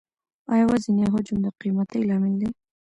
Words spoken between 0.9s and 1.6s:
یا حجم د